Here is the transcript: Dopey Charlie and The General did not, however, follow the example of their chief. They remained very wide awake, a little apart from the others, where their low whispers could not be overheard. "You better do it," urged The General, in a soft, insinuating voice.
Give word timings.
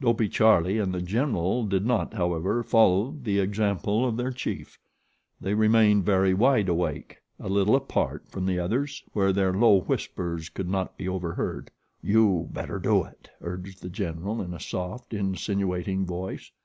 Dopey 0.00 0.28
Charlie 0.28 0.80
and 0.80 0.92
The 0.92 1.00
General 1.00 1.64
did 1.64 1.86
not, 1.86 2.14
however, 2.14 2.64
follow 2.64 3.16
the 3.22 3.38
example 3.38 4.04
of 4.04 4.16
their 4.16 4.32
chief. 4.32 4.80
They 5.40 5.54
remained 5.54 6.04
very 6.04 6.34
wide 6.34 6.68
awake, 6.68 7.18
a 7.38 7.48
little 7.48 7.76
apart 7.76 8.28
from 8.28 8.46
the 8.46 8.58
others, 8.58 9.04
where 9.12 9.32
their 9.32 9.52
low 9.52 9.82
whispers 9.82 10.48
could 10.48 10.68
not 10.68 10.96
be 10.98 11.06
overheard. 11.08 11.70
"You 12.02 12.48
better 12.50 12.80
do 12.80 13.04
it," 13.04 13.30
urged 13.40 13.80
The 13.80 13.88
General, 13.88 14.42
in 14.42 14.52
a 14.54 14.58
soft, 14.58 15.14
insinuating 15.14 16.04
voice. 16.04 16.50